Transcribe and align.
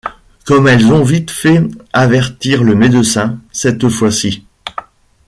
Comme 0.47 0.67
elles 0.67 0.91
ont 0.91 1.03
vite 1.03 1.29
fait 1.29 1.61
avertir 1.93 2.63
le 2.63 2.73
médecin, 2.73 3.37
cette 3.51 3.87
fois-ci! 3.87 4.47